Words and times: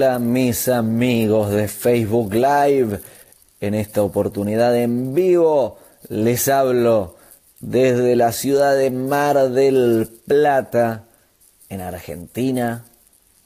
Hola 0.00 0.18
mis 0.18 0.66
amigos 0.68 1.50
de 1.50 1.68
Facebook 1.68 2.32
Live. 2.32 3.00
En 3.60 3.74
esta 3.74 4.02
oportunidad 4.02 4.74
en 4.74 5.12
vivo 5.12 5.76
les 6.08 6.48
hablo 6.48 7.16
desde 7.60 8.16
la 8.16 8.32
ciudad 8.32 8.78
de 8.78 8.90
Mar 8.90 9.50
del 9.50 10.08
Plata, 10.26 11.04
en 11.68 11.82
Argentina. 11.82 12.86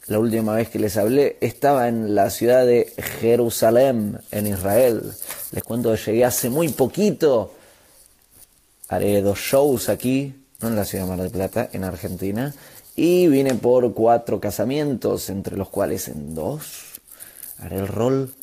La 0.07 0.21
última 0.21 0.55
vez 0.55 0.69
que 0.69 0.79
les 0.79 0.97
hablé 0.97 1.39
estaba 1.41 1.89
en 1.89 2.15
la 2.15 2.31
ciudad 2.31 2.65
de 2.65 2.93
Jerusalén, 3.21 4.21
en 4.31 4.47
Israel. 4.47 5.13
Les 5.51 5.65
cuento 5.65 5.91
que 5.91 5.97
llegué 5.97 6.25
hace 6.25 6.51
muy 6.51 6.69
poquito. 6.69 7.53
Haré 8.89 9.23
dos 9.23 9.41
shows 9.41 9.89
aquí, 9.89 10.37
no 10.61 10.69
en 10.69 10.77
la 10.77 10.85
ciudad 10.85 11.03
de 11.03 11.11
Mar 11.11 11.21
del 11.21 11.33
Plata, 11.33 11.69
en 11.73 11.83
Argentina 11.83 12.55
y 12.97 13.27
vine 13.29 13.55
por 13.55 13.93
cuatro 13.95 14.41
casamientos, 14.41 15.29
entre 15.31 15.57
los 15.57 15.69
cuales 15.69 16.09
en 16.09 16.35
dos 16.35 17.01
haré 17.59 17.79
el 17.79 17.89
rol, 17.89 18.35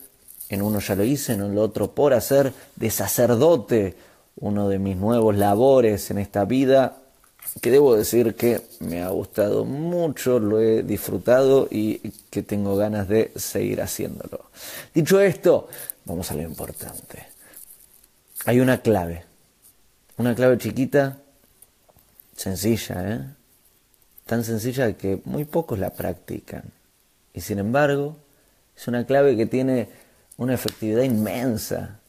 en 0.50 0.62
uno 0.62 0.80
ya 0.80 0.96
lo 0.96 1.04
hice, 1.04 1.34
en 1.34 1.42
el 1.42 1.58
otro 1.58 1.92
por 1.92 2.14
hacer 2.14 2.54
de 2.76 2.90
sacerdote, 2.90 3.96
uno 4.38 4.68
de 4.68 4.80
mis 4.80 4.98
nuevos 4.98 5.36
labores 5.36 6.12
en 6.12 6.18
esta 6.18 6.46
vida, 6.46 6.98
que 7.62 7.72
debo 7.72 7.96
decir 7.96 8.36
que 8.36 8.62
me 8.80 9.02
ha 9.02 9.10
gustado 9.10 9.66
mucho, 9.66 10.40
lo 10.40 10.60
he 10.60 10.84
disfrutado 10.84 11.68
y 11.70 11.98
que 12.30 12.44
tengo 12.44 12.76
ganas 12.76 13.08
de 13.08 13.32
seguir 13.36 13.82
haciéndolo. 13.82 14.46
Dicho 14.94 15.20
esto, 15.20 15.68
vamos 16.06 16.32
a 16.32 16.36
lo 16.36 16.42
importante. 16.42 17.28
Hay 18.46 18.60
una 18.60 18.82
clave, 18.82 19.26
una 20.18 20.36
clave 20.36 20.58
chiquita, 20.58 21.20
sencilla, 22.36 23.14
¿eh? 23.14 23.41
Tan 24.32 24.46
sencilla 24.46 24.94
que 24.94 25.22
muy 25.26 25.44
pocos 25.44 25.78
la 25.78 25.90
practican. 25.90 26.72
Y 27.34 27.42
sin 27.42 27.60
embargo, 27.60 28.16
es 28.78 28.88
una 28.88 29.06
clave 29.06 29.36
que 29.36 29.46
tiene 29.46 29.90
una 30.38 30.54
efectividad 30.54 31.04
inmensa. 31.04 32.00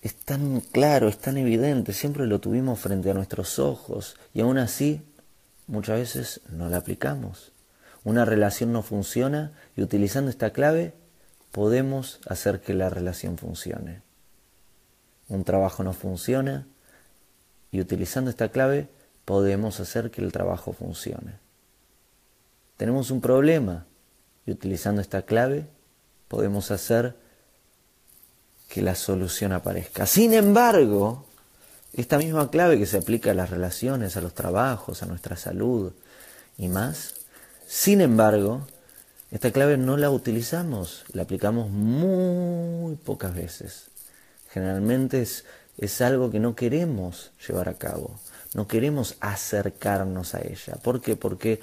Es 0.00 0.14
tan 0.16 0.62
claro, 0.62 1.06
es 1.06 1.18
tan 1.18 1.36
evidente, 1.36 1.92
siempre 1.92 2.26
lo 2.26 2.40
tuvimos 2.40 2.80
frente 2.80 3.10
a 3.10 3.14
nuestros 3.14 3.58
ojos 3.58 4.16
y 4.32 4.40
aún 4.40 4.56
así 4.56 5.02
muchas 5.66 5.98
veces 5.98 6.40
no 6.48 6.70
la 6.70 6.78
aplicamos. 6.78 7.52
Una 8.04 8.24
relación 8.24 8.72
no 8.72 8.80
funciona 8.80 9.52
y 9.76 9.82
utilizando 9.82 10.30
esta 10.30 10.54
clave 10.54 10.94
podemos 11.52 12.20
hacer 12.26 12.62
que 12.62 12.72
la 12.72 12.88
relación 12.88 13.36
funcione. 13.36 14.00
Un 15.28 15.44
trabajo 15.44 15.84
no 15.84 15.92
funciona 15.92 16.66
y 17.70 17.80
utilizando 17.82 18.30
esta 18.30 18.48
clave 18.48 18.88
podemos 19.26 19.78
hacer 19.78 20.10
que 20.10 20.22
el 20.22 20.32
trabajo 20.32 20.72
funcione 20.72 21.44
tenemos 22.76 23.10
un 23.10 23.20
problema 23.20 23.86
y 24.46 24.52
utilizando 24.52 25.00
esta 25.00 25.22
clave 25.22 25.66
podemos 26.28 26.70
hacer 26.70 27.16
que 28.68 28.82
la 28.82 28.94
solución 28.94 29.52
aparezca. 29.52 30.06
Sin 30.06 30.32
embargo, 30.32 31.26
esta 31.92 32.18
misma 32.18 32.50
clave 32.50 32.78
que 32.78 32.86
se 32.86 32.98
aplica 32.98 33.30
a 33.30 33.34
las 33.34 33.50
relaciones, 33.50 34.16
a 34.16 34.20
los 34.20 34.34
trabajos, 34.34 35.02
a 35.02 35.06
nuestra 35.06 35.36
salud 35.36 35.92
y 36.58 36.68
más, 36.68 37.14
sin 37.66 38.00
embargo, 38.00 38.66
esta 39.30 39.50
clave 39.50 39.76
no 39.76 39.96
la 39.96 40.10
utilizamos, 40.10 41.04
la 41.12 41.22
aplicamos 41.22 41.70
muy 41.70 42.96
pocas 42.96 43.34
veces. 43.34 43.86
Generalmente 44.50 45.22
es, 45.22 45.44
es 45.78 46.00
algo 46.00 46.30
que 46.30 46.38
no 46.38 46.54
queremos 46.54 47.32
llevar 47.46 47.68
a 47.68 47.74
cabo, 47.74 48.18
no 48.54 48.68
queremos 48.68 49.16
acercarnos 49.20 50.34
a 50.34 50.40
ella. 50.40 50.74
¿Por 50.82 51.00
qué? 51.00 51.16
Porque 51.16 51.60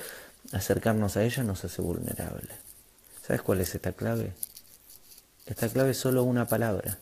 acercarnos 0.51 1.17
a 1.17 1.23
ella 1.23 1.43
nos 1.43 1.63
hace 1.63 1.81
vulnerable. 1.81 2.53
¿Sabes 3.25 3.41
cuál 3.41 3.61
es 3.61 3.73
esta 3.73 3.93
clave? 3.93 4.33
Esta 5.45 5.69
clave 5.69 5.91
es 5.91 5.97
solo 5.97 6.23
una 6.23 6.47
palabra. 6.47 6.99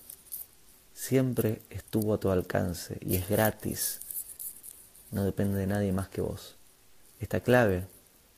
Siempre 0.93 1.61
estuvo 1.69 2.13
a 2.13 2.19
tu 2.19 2.29
alcance 2.29 2.97
y 3.01 3.15
es 3.15 3.27
gratis. 3.27 4.01
No 5.11 5.25
depende 5.25 5.59
de 5.59 5.67
nadie 5.67 5.91
más 5.91 6.09
que 6.09 6.21
vos. 6.21 6.55
Esta 7.19 7.39
clave 7.39 7.87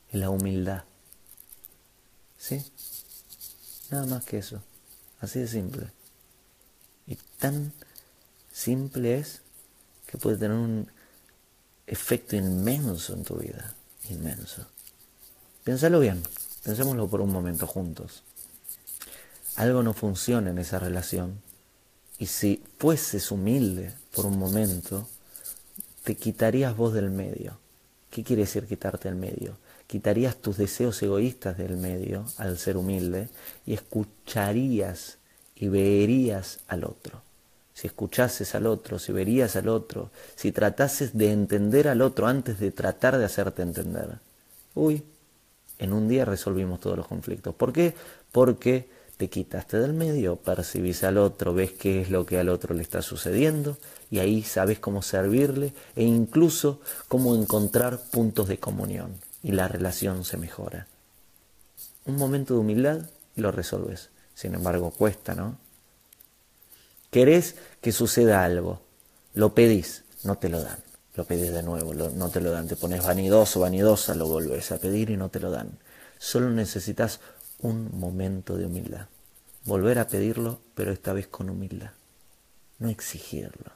es 0.09 0.19
la 0.19 0.29
humildad. 0.29 0.83
¿Sí? 2.37 2.63
Nada 3.91 4.05
más 4.05 4.25
que 4.25 4.39
eso. 4.39 4.61
Así 5.19 5.39
de 5.39 5.47
simple. 5.47 5.87
Y 7.07 7.15
tan 7.37 7.71
simple 8.51 9.19
es 9.19 9.41
que 10.07 10.17
puede 10.17 10.37
tener 10.37 10.57
un 10.57 10.91
efecto 11.87 12.35
inmenso 12.35 13.13
en 13.13 13.23
tu 13.23 13.35
vida. 13.35 13.73
Inmenso. 14.09 14.67
Piénsalo 15.63 15.99
bien, 15.99 16.21
pensémoslo 16.63 17.07
por 17.07 17.21
un 17.21 17.31
momento 17.31 17.67
juntos. 17.67 18.23
Algo 19.55 19.83
no 19.83 19.93
funciona 19.93 20.49
en 20.49 20.57
esa 20.57 20.79
relación 20.79 21.41
y 22.17 22.25
si 22.25 22.63
fueses 22.77 23.31
humilde 23.31 23.93
por 24.13 24.25
un 24.25 24.37
momento, 24.37 25.07
te 26.03 26.15
quitarías 26.15 26.75
vos 26.75 26.93
del 26.93 27.11
medio. 27.11 27.57
¿Qué 28.09 28.23
quiere 28.23 28.43
decir 28.43 28.67
quitarte 28.67 29.07
del 29.07 29.17
medio? 29.17 29.57
Quitarías 29.87 30.35
tus 30.35 30.57
deseos 30.57 31.01
egoístas 31.01 31.57
del 31.57 31.77
medio 31.77 32.25
al 32.37 32.57
ser 32.57 32.77
humilde 32.77 33.29
y 33.65 33.73
escucharías 33.73 35.17
y 35.55 35.67
verías 35.69 36.59
al 36.67 36.83
otro. 36.83 37.21
Si 37.73 37.87
escuchases 37.87 38.53
al 38.53 38.67
otro, 38.67 38.99
si 38.99 39.11
verías 39.11 39.55
al 39.55 39.69
otro, 39.69 40.11
si 40.35 40.51
tratases 40.51 41.17
de 41.17 41.31
entender 41.31 41.87
al 41.87 42.01
otro 42.01 42.27
antes 42.27 42.59
de 42.59 42.71
tratar 42.71 43.17
de 43.17 43.25
hacerte 43.25 43.61
entender. 43.61 44.19
Uy, 44.75 45.03
en 45.83 45.91
un 45.91 46.07
día 46.07 46.23
resolvimos 46.23 46.79
todos 46.79 46.97
los 46.97 47.07
conflictos. 47.07 47.53
¿Por 47.53 47.73
qué? 47.73 47.93
Porque 48.31 48.89
te 49.17 49.29
quitaste 49.29 49.77
del 49.77 49.93
medio, 49.93 50.37
percibís 50.37 51.03
al 51.03 51.17
otro, 51.17 51.53
ves 51.53 51.73
qué 51.73 52.01
es 52.01 52.09
lo 52.09 52.25
que 52.25 52.39
al 52.39 52.49
otro 52.49 52.73
le 52.73 52.81
está 52.81 53.01
sucediendo 53.01 53.77
y 54.09 54.19
ahí 54.19 54.43
sabes 54.43 54.79
cómo 54.79 55.01
servirle 55.01 55.73
e 55.95 56.03
incluso 56.03 56.79
cómo 57.09 57.35
encontrar 57.35 57.99
puntos 58.11 58.47
de 58.47 58.59
comunión 58.59 59.15
y 59.43 59.51
la 59.51 59.67
relación 59.67 60.23
se 60.23 60.37
mejora. 60.37 60.87
Un 62.05 62.15
momento 62.15 62.53
de 62.53 62.61
humildad 62.61 63.09
y 63.35 63.41
lo 63.41 63.51
resolves. 63.51 64.09
Sin 64.35 64.55
embargo, 64.55 64.91
cuesta, 64.91 65.35
¿no? 65.35 65.57
Querés 67.11 67.57
que 67.81 67.91
suceda 67.91 68.43
algo, 68.43 68.81
lo 69.33 69.53
pedís, 69.53 70.03
no 70.23 70.37
te 70.37 70.49
lo 70.49 70.63
dan 70.63 70.92
lo 71.15 71.25
pedís 71.25 71.51
de 71.51 71.61
nuevo, 71.61 71.93
no 71.93 72.29
te 72.29 72.41
lo 72.41 72.51
dan, 72.51 72.67
te 72.67 72.75
pones 72.75 73.03
vanidoso, 73.05 73.59
vanidosa, 73.59 74.15
lo 74.15 74.27
volvés 74.27 74.71
a 74.71 74.77
pedir 74.77 75.11
y 75.11 75.17
no 75.17 75.29
te 75.29 75.39
lo 75.39 75.51
dan. 75.51 75.77
Solo 76.17 76.49
necesitas 76.49 77.19
un 77.59 77.97
momento 77.99 78.57
de 78.57 78.65
humildad. 78.65 79.07
Volver 79.65 79.99
a 79.99 80.07
pedirlo, 80.07 80.59
pero 80.73 80.91
esta 80.91 81.13
vez 81.13 81.27
con 81.27 81.49
humildad. 81.49 81.91
No 82.79 82.89
exigirlo, 82.89 83.71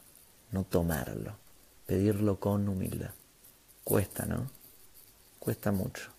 no 0.52 0.64
tomarlo, 0.64 1.38
pedirlo 1.86 2.40
con 2.40 2.68
humildad. 2.68 3.12
Cuesta, 3.84 4.26
¿no? 4.26 4.50
Cuesta 5.40 5.72
mucho, 5.72 6.10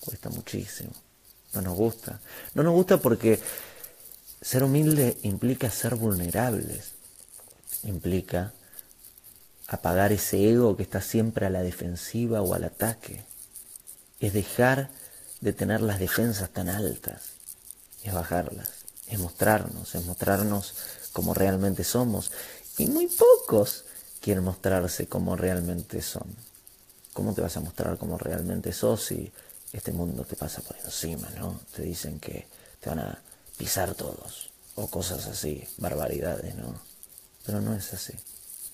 cuesta 0.00 0.28
muchísimo. 0.28 0.92
No 1.54 1.62
nos 1.62 1.76
gusta. 1.76 2.20
No 2.54 2.62
nos 2.62 2.74
gusta 2.74 2.98
porque 2.98 3.40
ser 4.40 4.62
humilde 4.62 5.16
implica 5.22 5.70
ser 5.70 5.96
vulnerables, 5.96 6.92
implica 7.82 8.52
apagar 9.68 10.12
ese 10.12 10.50
ego 10.50 10.76
que 10.76 10.82
está 10.82 11.00
siempre 11.00 11.46
a 11.46 11.50
la 11.50 11.62
defensiva 11.62 12.42
o 12.42 12.54
al 12.54 12.64
ataque. 12.64 13.24
Es 14.20 14.32
dejar 14.32 14.90
de 15.40 15.52
tener 15.52 15.80
las 15.80 15.98
defensas 15.98 16.50
tan 16.50 16.68
altas. 16.68 17.34
Es 18.02 18.12
bajarlas. 18.12 18.70
Es 19.08 19.18
mostrarnos. 19.18 19.94
Es 19.94 20.04
mostrarnos 20.06 20.74
como 21.12 21.34
realmente 21.34 21.84
somos. 21.84 22.32
Y 22.78 22.86
muy 22.86 23.06
pocos 23.08 23.84
quieren 24.20 24.44
mostrarse 24.44 25.06
como 25.06 25.36
realmente 25.36 26.02
son. 26.02 26.34
¿Cómo 27.12 27.32
te 27.32 27.40
vas 27.40 27.56
a 27.56 27.60
mostrar 27.60 27.96
como 27.96 28.18
realmente 28.18 28.72
sos 28.72 29.04
si 29.04 29.32
este 29.72 29.92
mundo 29.92 30.24
te 30.24 30.36
pasa 30.36 30.60
por 30.62 30.76
encima, 30.84 31.28
no? 31.38 31.60
Te 31.74 31.82
dicen 31.82 32.20
que 32.20 32.46
te 32.80 32.90
van 32.90 33.00
a 33.00 33.18
pisar 33.56 33.94
todos. 33.94 34.50
O 34.74 34.88
cosas 34.88 35.26
así, 35.26 35.66
barbaridades, 35.78 36.54
¿no? 36.56 36.78
Pero 37.44 37.60
no 37.60 37.74
es 37.74 37.94
así. 37.94 38.12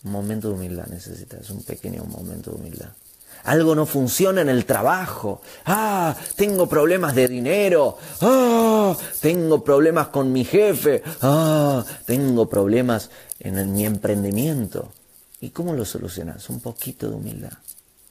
Un 0.05 0.13
momento 0.13 0.49
de 0.49 0.55
humildad 0.55 0.87
necesitas, 0.87 1.49
un 1.51 1.63
pequeño 1.63 2.05
momento 2.05 2.51
de 2.51 2.57
humildad. 2.57 2.91
Algo 3.45 3.75
no 3.75 3.87
funciona 3.87 4.41
en 4.41 4.49
el 4.49 4.65
trabajo. 4.65 5.43
Ah, 5.65 6.15
tengo 6.37 6.69
problemas 6.69 7.15
de 7.15 7.27
dinero. 7.27 7.99
Ah, 8.21 8.97
tengo 9.21 9.65
problemas 9.65 10.09
con 10.09 10.33
mi 10.33 10.45
jefe. 10.45 11.03
Ah, 11.23 11.85
tengo 12.07 12.49
problemas 12.49 13.11
en 13.41 13.73
mi 13.73 13.85
emprendimiento. 13.85 14.93
¿Y 15.41 15.51
cómo 15.51 15.75
lo 15.75 15.85
solucionas? 15.85 16.49
Un 16.51 16.61
poquito 16.61 17.09
de 17.09 17.17
humildad. 17.17 17.53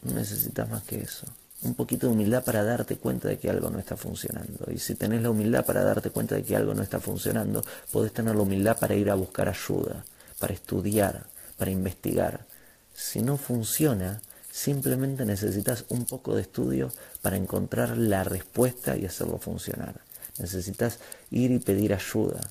No 0.03 0.13
necesitas 0.13 0.69
más 0.69 0.83
que 0.83 0.99
eso. 1.01 1.27
Un 1.63 1.75
poquito 1.75 2.07
de 2.07 2.13
humildad 2.13 2.43
para 2.43 2.63
darte 2.63 2.97
cuenta 2.97 3.29
de 3.29 3.37
que 3.37 3.49
algo 3.49 3.69
no 3.69 3.79
está 3.79 3.95
funcionando. 3.95 4.65
Y 4.69 4.79
si 4.79 4.95
tenés 4.95 5.21
la 5.21 5.29
humildad 5.29 5.65
para 5.65 5.83
darte 5.83 6.09
cuenta 6.09 6.35
de 6.35 6.43
que 6.43 6.55
algo 6.57 6.73
no 6.73 6.83
está 6.83 6.99
funcionando, 6.99 7.63
podés 7.91 8.11
tener 8.11 8.35
la 8.35 8.41
humildad 8.41 8.77
para 8.77 8.95
ir 8.95 9.09
a 9.09 9.15
buscar 9.15 9.47
ayuda, 9.47 10.03
para 10.39 10.53
estudiar, 10.53 11.23
para 11.61 11.69
investigar. 11.69 12.47
Si 12.91 13.21
no 13.21 13.37
funciona, 13.37 14.19
simplemente 14.51 15.25
necesitas 15.25 15.85
un 15.89 16.05
poco 16.05 16.33
de 16.33 16.41
estudio 16.41 16.91
para 17.21 17.37
encontrar 17.37 17.95
la 17.97 18.23
respuesta 18.23 18.97
y 18.97 19.05
hacerlo 19.05 19.37
funcionar. 19.37 20.01
necesitas 20.39 20.97
ir 21.29 21.51
y 21.51 21.59
pedir 21.59 21.93
ayuda. 21.93 22.41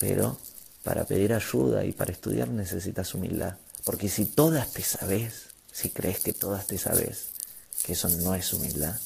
Pero 0.00 0.40
para 0.82 1.04
pedir 1.04 1.34
ayuda 1.34 1.84
y 1.84 1.92
para 1.92 2.10
estudiar 2.10 2.48
necesitas 2.48 3.14
humildad. 3.14 3.58
Porque 3.84 4.08
si 4.08 4.24
todas 4.24 4.72
te 4.72 4.82
sabes, 4.82 5.50
si 5.70 5.90
crees 5.90 6.18
que 6.18 6.32
todas 6.32 6.66
te 6.66 6.78
sabes, 6.78 7.28
que 7.84 7.92
eso 7.92 8.08
no 8.08 8.34
es 8.34 8.52
humildad, 8.52 8.98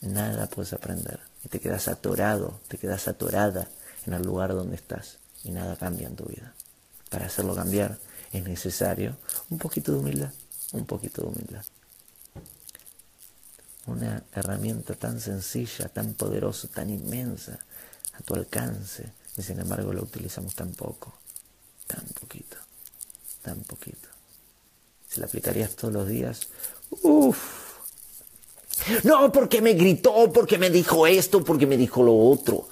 nada 0.00 0.46
puedes 0.46 0.72
aprender. 0.72 1.20
Y 1.44 1.50
te 1.50 1.60
quedas 1.60 1.88
atorado, 1.88 2.58
te 2.68 2.78
quedas 2.78 3.06
atorada 3.06 3.68
en 4.06 4.14
el 4.14 4.22
lugar 4.22 4.54
donde 4.54 4.76
estás 4.76 5.18
y 5.42 5.50
nada 5.50 5.76
cambia 5.76 6.08
en 6.08 6.16
tu 6.16 6.24
vida. 6.24 6.54
Para 7.10 7.26
hacerlo 7.26 7.54
cambiar 7.54 7.98
es 8.38 8.44
necesario 8.44 9.16
un 9.50 9.58
poquito 9.58 9.92
de 9.92 9.98
humildad, 9.98 10.32
un 10.72 10.84
poquito 10.86 11.22
de 11.22 11.28
humildad. 11.28 11.64
Una 13.86 14.22
herramienta 14.32 14.94
tan 14.94 15.20
sencilla, 15.20 15.88
tan 15.88 16.14
poderosa, 16.14 16.68
tan 16.68 16.90
inmensa 16.90 17.58
a 18.14 18.22
tu 18.22 18.34
alcance 18.34 19.12
y 19.36 19.42
sin 19.42 19.60
embargo 19.60 19.92
lo 19.92 20.02
utilizamos 20.02 20.54
tan 20.54 20.72
poco, 20.72 21.14
tan 21.86 22.04
poquito, 22.20 22.56
tan 23.42 23.60
poquito. 23.60 24.08
Si 25.08 25.20
la 25.20 25.26
aplicarías 25.26 25.76
todos 25.76 25.92
los 25.94 26.08
días, 26.08 26.48
uff, 27.02 27.64
no, 29.04 29.30
porque 29.30 29.62
me 29.62 29.74
gritó, 29.74 30.32
porque 30.32 30.58
me 30.58 30.70
dijo 30.70 31.06
esto, 31.06 31.44
porque 31.44 31.66
me 31.66 31.76
dijo 31.76 32.02
lo 32.02 32.16
otro. 32.16 32.68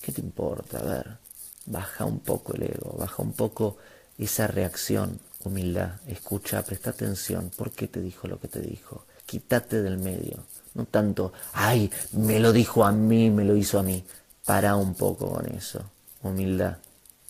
¿Qué 0.00 0.12
te 0.12 0.20
importa? 0.20 0.78
A 0.78 0.82
ver, 0.82 1.18
baja 1.66 2.04
un 2.04 2.20
poco 2.20 2.54
el 2.54 2.64
ego, 2.64 2.96
baja 2.98 3.22
un 3.22 3.32
poco 3.32 3.76
esa 4.18 4.46
reacción, 4.46 5.20
humildad, 5.44 6.00
escucha, 6.06 6.62
presta 6.62 6.90
atención. 6.90 7.50
¿Por 7.56 7.70
qué 7.72 7.86
te 7.86 8.00
dijo 8.00 8.26
lo 8.28 8.40
que 8.40 8.48
te 8.48 8.60
dijo? 8.60 9.04
Quítate 9.26 9.82
del 9.82 9.98
medio. 9.98 10.44
No 10.74 10.84
tanto, 10.84 11.32
ay, 11.52 11.90
me 12.12 12.38
lo 12.38 12.52
dijo 12.52 12.84
a 12.84 12.92
mí, 12.92 13.30
me 13.30 13.44
lo 13.44 13.56
hizo 13.56 13.78
a 13.78 13.82
mí. 13.82 14.04
Para 14.44 14.76
un 14.76 14.94
poco 14.94 15.32
con 15.32 15.46
eso. 15.46 15.82
Humildad, 16.22 16.78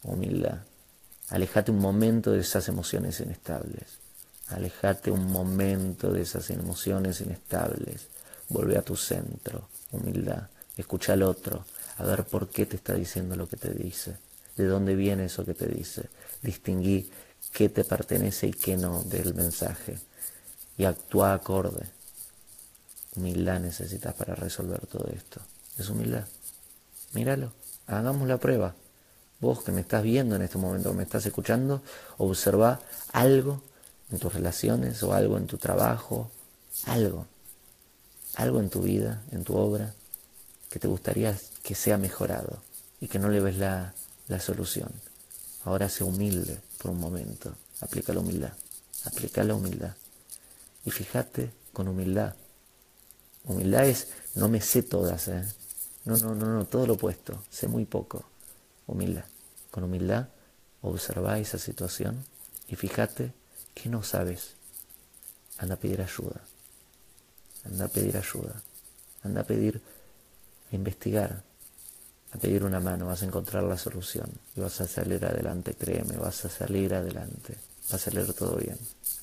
humildad. 0.02 0.58
Alejate 1.30 1.70
un 1.70 1.78
momento 1.78 2.32
de 2.32 2.40
esas 2.40 2.68
emociones 2.68 3.20
inestables. 3.20 3.98
Alejate 4.48 5.10
un 5.10 5.30
momento 5.30 6.12
de 6.12 6.22
esas 6.22 6.50
emociones 6.50 7.20
inestables. 7.20 8.08
Vuelve 8.48 8.76
a 8.76 8.82
tu 8.82 8.96
centro. 8.96 9.68
Humildad. 9.90 10.48
Escucha 10.76 11.14
al 11.14 11.22
otro. 11.22 11.64
A 11.98 12.04
ver 12.04 12.24
por 12.24 12.48
qué 12.48 12.66
te 12.66 12.76
está 12.76 12.94
diciendo 12.94 13.34
lo 13.36 13.48
que 13.48 13.56
te 13.56 13.70
dice. 13.70 14.18
De 14.56 14.66
dónde 14.66 14.94
viene 14.94 15.26
eso 15.26 15.44
que 15.44 15.54
te 15.54 15.66
dice. 15.66 16.08
Distinguí 16.42 17.10
qué 17.52 17.68
te 17.68 17.84
pertenece 17.84 18.48
y 18.48 18.52
qué 18.52 18.76
no 18.76 19.02
del 19.02 19.34
mensaje. 19.34 19.98
Y 20.78 20.84
actúa 20.84 21.34
acorde. 21.34 21.86
Humildad 23.16 23.60
necesitas 23.60 24.14
para 24.14 24.34
resolver 24.34 24.86
todo 24.86 25.08
esto. 25.14 25.40
Es 25.78 25.88
humildad. 25.88 26.24
Míralo. 27.12 27.52
Hagamos 27.86 28.28
la 28.28 28.38
prueba. 28.38 28.74
Vos 29.40 29.62
que 29.62 29.72
me 29.72 29.82
estás 29.82 30.02
viendo 30.02 30.36
en 30.36 30.42
este 30.42 30.58
momento, 30.58 30.90
que 30.90 30.96
me 30.96 31.02
estás 31.02 31.26
escuchando, 31.26 31.82
observa 32.18 32.80
algo 33.12 33.62
en 34.10 34.18
tus 34.18 34.32
relaciones 34.32 35.02
o 35.02 35.12
algo 35.12 35.36
en 35.36 35.46
tu 35.46 35.58
trabajo, 35.58 36.30
algo, 36.86 37.26
algo 38.36 38.60
en 38.60 38.70
tu 38.70 38.82
vida, 38.82 39.22
en 39.32 39.44
tu 39.44 39.56
obra, 39.56 39.94
que 40.70 40.78
te 40.78 40.88
gustaría 40.88 41.36
que 41.62 41.74
sea 41.74 41.98
mejorado 41.98 42.58
y 43.00 43.08
que 43.08 43.18
no 43.18 43.28
le 43.28 43.40
ves 43.40 43.58
la, 43.58 43.94
la 44.28 44.40
solución. 44.40 44.90
Ahora 45.64 45.88
sé 45.88 46.04
humilde 46.04 46.60
por 46.78 46.90
un 46.92 47.00
momento, 47.00 47.54
aplica 47.80 48.12
la 48.12 48.20
humildad, 48.20 48.52
aplica 49.04 49.42
la 49.44 49.54
humildad. 49.54 49.94
Y 50.84 50.90
fíjate 50.90 51.52
con 51.72 51.88
humildad. 51.88 52.34
Humildad 53.44 53.86
es, 53.86 54.08
no 54.34 54.48
me 54.48 54.60
sé 54.60 54.82
todas, 54.82 55.28
¿eh? 55.28 55.44
No, 56.04 56.16
no, 56.18 56.34
no, 56.34 56.46
no, 56.46 56.64
todo 56.66 56.86
lo 56.86 56.94
opuesto, 56.94 57.42
sé 57.50 57.66
muy 57.68 57.84
poco. 57.84 58.24
Humildad. 58.86 59.24
Con 59.70 59.84
humildad 59.84 60.28
observa 60.82 61.38
esa 61.38 61.58
situación 61.58 62.24
y 62.68 62.76
fíjate 62.76 63.32
¿Qué 63.76 63.90
no 63.90 64.02
sabes? 64.02 64.54
Anda 65.58 65.74
a 65.74 65.78
pedir 65.78 66.00
ayuda. 66.00 66.40
Anda 67.64 67.84
a 67.84 67.88
pedir 67.88 68.16
ayuda. 68.16 68.62
Anda 69.22 69.42
a 69.42 69.44
pedir, 69.44 69.82
investigar, 70.72 71.42
a 72.32 72.38
pedir 72.38 72.64
una 72.64 72.80
mano. 72.80 73.06
Vas 73.06 73.22
a 73.22 73.26
encontrar 73.26 73.62
la 73.62 73.78
solución 73.78 74.30
y 74.54 74.60
vas 74.60 74.80
a 74.80 74.88
salir 74.88 75.24
adelante, 75.24 75.74
créeme, 75.74 76.16
vas 76.16 76.44
a 76.44 76.48
salir 76.48 76.94
adelante. 76.94 77.56
Va 77.92 77.96
a 77.96 77.98
salir 77.98 78.32
todo 78.32 78.56
bien. 78.56 78.78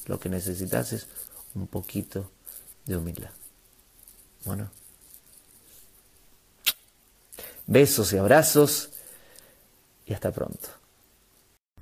Lo 0.05 0.19
que 0.19 0.29
necesitas 0.29 0.93
es 0.93 1.07
un 1.55 1.67
poquito 1.67 2.29
de 2.85 2.97
humildad. 2.97 3.31
Bueno. 4.45 4.69
Besos 7.65 8.11
y 8.13 8.17
abrazos 8.17 8.89
y 10.05 10.13
hasta 10.13 10.31
pronto. 10.31 10.69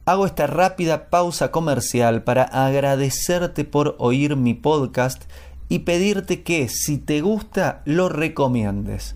Hago 0.05 0.25
esta 0.25 0.47
rápida 0.47 1.09
pausa 1.09 1.51
comercial 1.51 2.23
para 2.23 2.43
agradecerte 2.43 3.65
por 3.65 3.95
oír 3.99 4.35
mi 4.35 4.53
podcast 4.53 5.23
y 5.69 5.79
pedirte 5.79 6.43
que 6.43 6.67
si 6.69 6.97
te 6.97 7.21
gusta 7.21 7.81
lo 7.85 8.09
recomiendes. 8.09 9.15